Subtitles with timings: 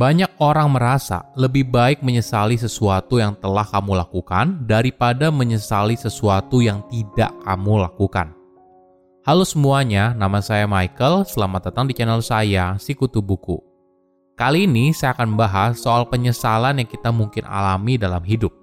[0.00, 6.80] Banyak orang merasa lebih baik menyesali sesuatu yang telah kamu lakukan daripada menyesali sesuatu yang
[6.88, 8.32] tidak kamu lakukan.
[9.28, 11.28] Halo semuanya, nama saya Michael.
[11.28, 13.60] Selamat datang di channel saya, Sikutu Buku.
[14.40, 18.56] Kali ini saya akan bahas soal penyesalan yang kita mungkin alami dalam hidup.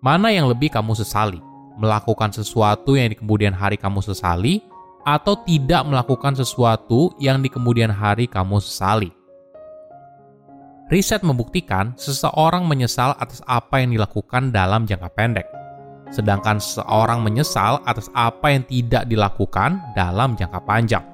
[0.00, 1.44] Mana yang lebih kamu sesali?
[1.76, 4.64] Melakukan sesuatu yang di kemudian hari kamu sesali,
[5.04, 9.19] atau tidak melakukan sesuatu yang di kemudian hari kamu sesali?
[10.90, 15.46] Riset membuktikan seseorang menyesal atas apa yang dilakukan dalam jangka pendek,
[16.10, 21.06] sedangkan seseorang menyesal atas apa yang tidak dilakukan dalam jangka panjang.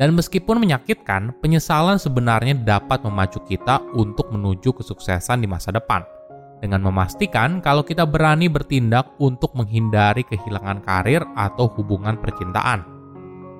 [0.00, 6.00] Dan meskipun menyakitkan, penyesalan sebenarnya dapat memacu kita untuk menuju kesuksesan di masa depan,
[6.64, 12.80] dengan memastikan kalau kita berani bertindak untuk menghindari kehilangan karir atau hubungan percintaan.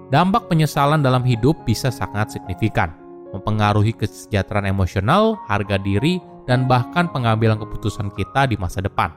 [0.09, 3.04] Dampak penyesalan dalam hidup bisa sangat signifikan
[3.35, 9.11] mempengaruhi kesejahteraan emosional, harga diri, dan bahkan pengambilan keputusan kita di masa depan.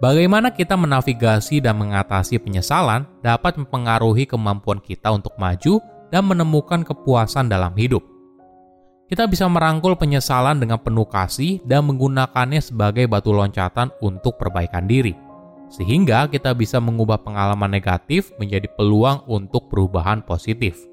[0.00, 5.76] Bagaimana kita menavigasi dan mengatasi penyesalan dapat mempengaruhi kemampuan kita untuk maju
[6.08, 8.00] dan menemukan kepuasan dalam hidup.
[9.12, 15.12] Kita bisa merangkul penyesalan dengan penuh kasih dan menggunakannya sebagai batu loncatan untuk perbaikan diri,
[15.68, 20.89] sehingga kita bisa mengubah pengalaman negatif menjadi peluang untuk perubahan positif.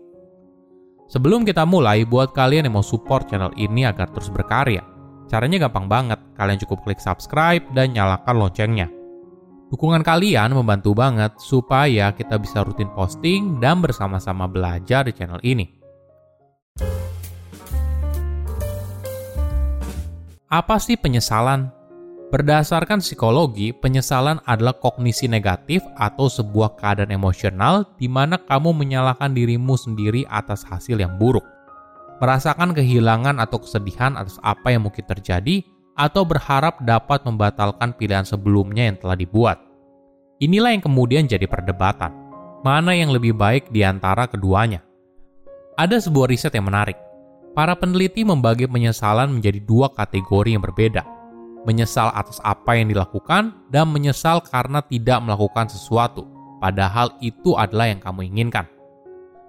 [1.08, 4.84] Sebelum kita mulai, buat kalian yang mau support channel ini agar terus berkarya,
[5.32, 6.20] caranya gampang banget.
[6.36, 8.92] Kalian cukup klik subscribe dan nyalakan loncengnya.
[9.72, 15.72] Dukungan kalian membantu banget supaya kita bisa rutin posting dan bersama-sama belajar di channel ini.
[20.52, 21.77] Apa sih penyesalan?
[22.28, 29.80] Berdasarkan psikologi, penyesalan adalah kognisi negatif atau sebuah keadaan emosional di mana kamu menyalahkan dirimu
[29.80, 31.48] sendiri atas hasil yang buruk.
[32.20, 35.64] Merasakan kehilangan atau kesedihan atas apa yang mungkin terjadi,
[35.96, 39.58] atau berharap dapat membatalkan pilihan sebelumnya yang telah dibuat.
[40.44, 42.12] Inilah yang kemudian jadi perdebatan.
[42.60, 44.84] Mana yang lebih baik di antara keduanya?
[45.80, 47.00] Ada sebuah riset yang menarik.
[47.56, 51.08] Para peneliti membagi penyesalan menjadi dua kategori yang berbeda–
[51.68, 56.24] menyesal atas apa yang dilakukan, dan menyesal karena tidak melakukan sesuatu,
[56.64, 58.64] padahal itu adalah yang kamu inginkan.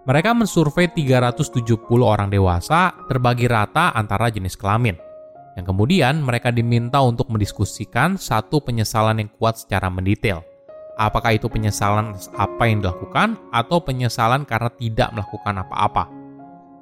[0.03, 4.99] Mereka mensurvei 370 orang dewasa terbagi rata antara jenis kelamin.
[5.55, 10.43] Yang kemudian mereka diminta untuk mendiskusikan satu penyesalan yang kuat secara mendetail.
[10.99, 16.11] Apakah itu penyesalan apa yang dilakukan atau penyesalan karena tidak melakukan apa-apa.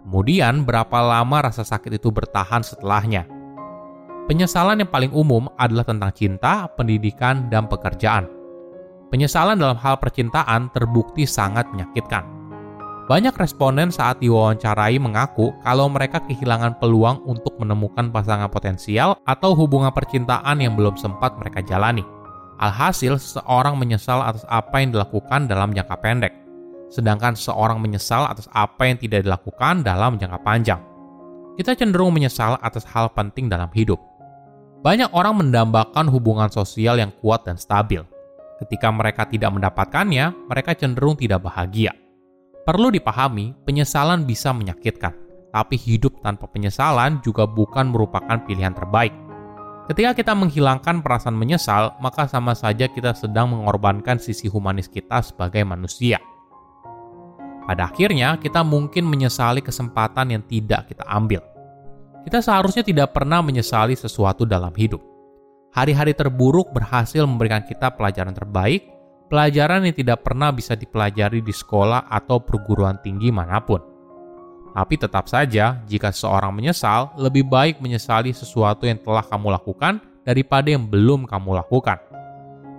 [0.07, 3.36] Kemudian berapa lama rasa sakit itu bertahan setelahnya
[4.27, 8.27] Penyesalan yang paling umum adalah tentang cinta, pendidikan, dan pekerjaan.
[9.07, 12.27] Penyesalan dalam hal percintaan terbukti sangat menyakitkan.
[13.07, 19.95] Banyak responden saat diwawancarai mengaku kalau mereka kehilangan peluang untuk menemukan pasangan potensial atau hubungan
[19.95, 22.03] percintaan yang belum sempat mereka jalani.
[22.59, 26.35] Alhasil, seseorang menyesal atas apa yang dilakukan dalam jangka pendek,
[26.91, 30.83] sedangkan seseorang menyesal atas apa yang tidak dilakukan dalam jangka panjang.
[31.55, 34.03] Kita cenderung menyesal atas hal penting dalam hidup,
[34.85, 38.05] banyak orang mendambakan hubungan sosial yang kuat dan stabil.
[38.61, 41.93] Ketika mereka tidak mendapatkannya, mereka cenderung tidak bahagia.
[42.65, 45.13] Perlu dipahami, penyesalan bisa menyakitkan,
[45.53, 49.13] tapi hidup tanpa penyesalan juga bukan merupakan pilihan terbaik.
[49.87, 55.63] Ketika kita menghilangkan perasaan menyesal, maka sama saja kita sedang mengorbankan sisi humanis kita sebagai
[55.63, 56.19] manusia.
[57.63, 61.56] Pada akhirnya, kita mungkin menyesali kesempatan yang tidak kita ambil
[62.27, 64.99] kita seharusnya tidak pernah menyesali sesuatu dalam hidup.
[65.71, 68.91] Hari-hari terburuk berhasil memberikan kita pelajaran terbaik,
[69.31, 73.79] pelajaran yang tidak pernah bisa dipelajari di sekolah atau perguruan tinggi mana pun.
[74.75, 80.67] Tapi tetap saja, jika seseorang menyesal, lebih baik menyesali sesuatu yang telah kamu lakukan daripada
[80.67, 82.03] yang belum kamu lakukan.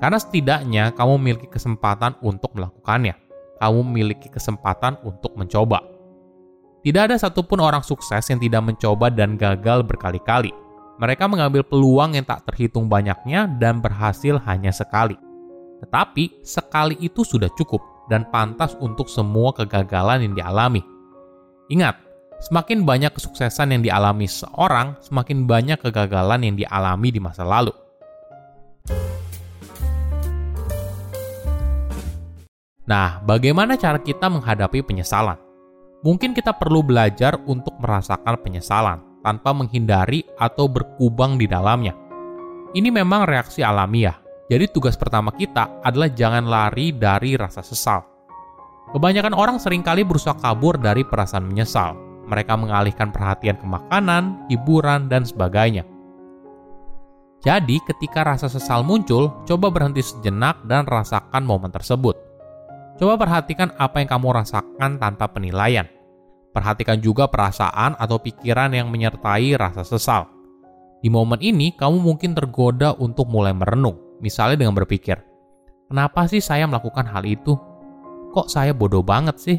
[0.04, 3.16] Karena setidaknya kamu memiliki kesempatan untuk melakukannya.
[3.58, 5.97] Kamu memiliki kesempatan untuk mencoba.
[6.88, 10.56] Tidak ada satupun orang sukses yang tidak mencoba dan gagal berkali-kali.
[11.04, 15.20] Mereka mengambil peluang yang tak terhitung banyaknya dan berhasil hanya sekali.
[15.84, 20.80] Tetapi, sekali itu sudah cukup dan pantas untuk semua kegagalan yang dialami.
[21.68, 22.00] Ingat,
[22.48, 27.76] semakin banyak kesuksesan yang dialami seorang, semakin banyak kegagalan yang dialami di masa lalu.
[32.88, 35.47] Nah, bagaimana cara kita menghadapi penyesalan?
[36.06, 41.98] Mungkin kita perlu belajar untuk merasakan penyesalan tanpa menghindari atau berkubang di dalamnya.
[42.78, 44.16] Ini memang reaksi alamiah.
[44.48, 48.06] Jadi tugas pertama kita adalah jangan lari dari rasa sesal.
[48.94, 52.08] Kebanyakan orang sering kali berusaha kabur dari perasaan menyesal.
[52.28, 55.88] mereka mengalihkan perhatian ke makanan, hiburan, dan sebagainya.
[57.40, 62.27] Jadi, ketika rasa sesal muncul, coba berhenti sejenak dan rasakan momen tersebut.
[62.98, 65.86] Coba perhatikan apa yang kamu rasakan tanpa penilaian.
[66.50, 70.26] Perhatikan juga perasaan atau pikiran yang menyertai rasa sesal.
[71.00, 75.22] Di momen ini, kamu mungkin tergoda untuk mulai merenung, misalnya dengan berpikir,
[75.86, 77.54] "Kenapa sih saya melakukan hal itu?
[78.34, 79.58] Kok saya bodoh banget sih?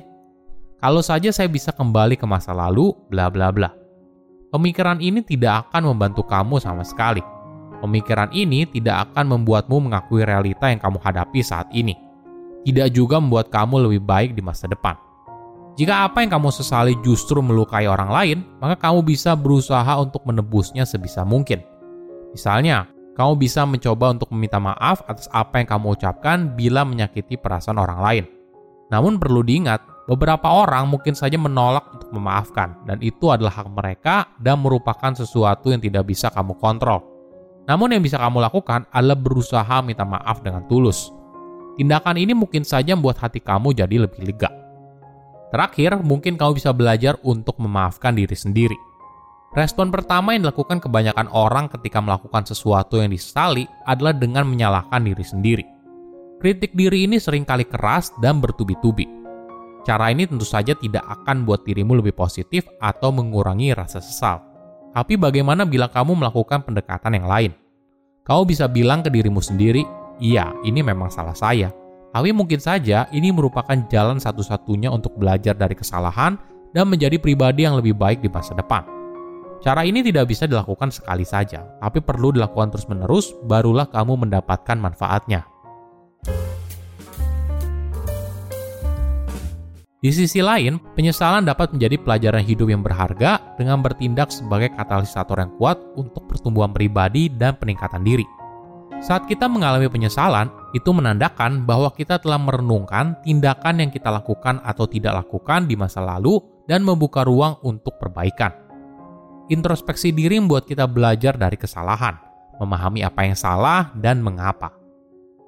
[0.82, 3.70] Kalau saja saya bisa kembali ke masa lalu, bla bla bla."
[4.50, 7.23] Pemikiran ini tidak akan membantu kamu sama sekali
[7.79, 11.94] Pemikiran ini tidak akan membuatmu mengakui realita yang kamu hadapi saat ini.
[12.66, 14.99] Tidak juga membuat kamu lebih baik di masa depan.
[15.78, 20.82] Jika apa yang kamu sesali justru melukai orang lain, maka kamu bisa berusaha untuk menebusnya
[20.82, 21.62] sebisa mungkin.
[22.34, 27.78] Misalnya, kamu bisa mencoba untuk meminta maaf atas apa yang kamu ucapkan bila menyakiti perasaan
[27.78, 28.25] orang lain.
[28.90, 34.31] Namun perlu diingat, beberapa orang mungkin saja menolak untuk memaafkan, dan itu adalah hak mereka
[34.38, 37.02] dan merupakan sesuatu yang tidak bisa kamu kontrol.
[37.69, 41.12] Namun yang bisa kamu lakukan adalah berusaha minta maaf dengan tulus.
[41.79, 44.51] Tindakan ini mungkin saja membuat hati kamu jadi lebih lega.
[45.55, 48.75] Terakhir, mungkin kamu bisa belajar untuk memaafkan diri sendiri.
[49.55, 55.25] Respon pertama yang dilakukan kebanyakan orang ketika melakukan sesuatu yang disesali adalah dengan menyalahkan diri
[55.25, 55.65] sendiri.
[56.43, 59.09] Kritik diri ini sering kali keras dan bertubi-tubi.
[59.89, 64.45] Cara ini tentu saja tidak akan buat dirimu lebih positif atau mengurangi rasa sesal.
[64.93, 67.53] Tapi bagaimana bila kamu melakukan pendekatan yang lain?
[68.29, 69.81] Kau bisa bilang ke dirimu sendiri,
[70.23, 71.75] iya ini memang salah saya.
[72.09, 76.35] Tapi mungkin saja ini merupakan jalan satu-satunya untuk belajar dari kesalahan
[76.73, 78.85] dan menjadi pribadi yang lebih baik di masa depan.
[79.59, 85.43] Cara ini tidak bisa dilakukan sekali saja, tapi perlu dilakukan terus-menerus, barulah kamu mendapatkan manfaatnya.
[89.99, 95.50] Di sisi lain, penyesalan dapat menjadi pelajaran hidup yang berharga dengan bertindak sebagai katalisator yang
[95.59, 98.38] kuat untuk pertumbuhan pribadi dan peningkatan diri.
[98.99, 104.91] Saat kita mengalami penyesalan, itu menandakan bahwa kita telah merenungkan tindakan yang kita lakukan atau
[104.91, 108.50] tidak lakukan di masa lalu dan membuka ruang untuk perbaikan.
[109.49, 112.19] Introspeksi diri membuat kita belajar dari kesalahan,
[112.59, 114.75] memahami apa yang salah dan mengapa.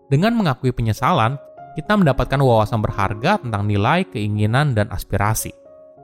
[0.07, 1.35] Dengan mengakui penyesalan,
[1.75, 5.53] kita mendapatkan wawasan berharga tentang nilai, keinginan, dan aspirasi.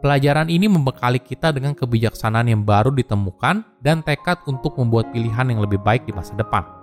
[0.02, 5.64] Pelajaran ini membekali kita dengan kebijaksanaan yang baru ditemukan dan tekad untuk membuat pilihan yang
[5.64, 6.75] lebih baik di masa depan.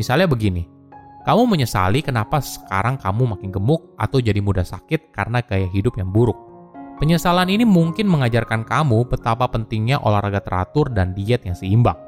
[0.00, 0.64] Misalnya begini,
[1.28, 6.08] kamu menyesali kenapa sekarang kamu makin gemuk atau jadi mudah sakit karena gaya hidup yang
[6.08, 6.40] buruk.
[6.96, 12.00] Penyesalan ini mungkin mengajarkan kamu betapa pentingnya olahraga teratur dan diet yang seimbang.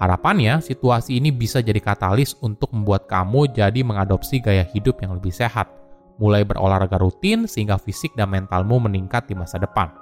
[0.00, 5.30] Harapannya, situasi ini bisa jadi katalis untuk membuat kamu jadi mengadopsi gaya hidup yang lebih
[5.30, 5.68] sehat,
[6.16, 9.92] mulai berolahraga rutin sehingga fisik dan mentalmu meningkat di masa depan.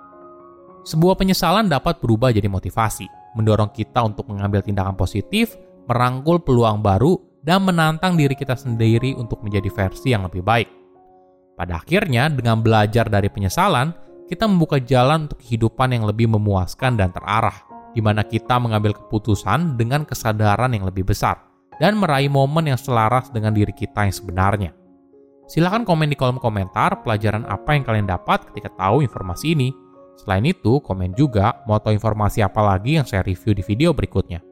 [0.87, 5.59] Sebuah penyesalan dapat berubah jadi motivasi, mendorong kita untuk mengambil tindakan positif,
[5.91, 10.71] merangkul peluang baru, dan menantang diri kita sendiri untuk menjadi versi yang lebih baik.
[11.59, 13.93] Pada akhirnya, dengan belajar dari penyesalan,
[14.31, 19.77] kita membuka jalan untuk kehidupan yang lebih memuaskan dan terarah di mana kita mengambil keputusan
[19.77, 21.39] dengan kesadaran yang lebih besar
[21.77, 24.71] dan meraih momen yang selaras dengan diri kita yang sebenarnya.
[25.49, 29.69] Silahkan komen di kolom komentar pelajaran apa yang kalian dapat ketika tahu informasi ini.
[30.17, 34.51] Selain itu, komen juga mau tahu informasi apa lagi yang saya review di video berikutnya.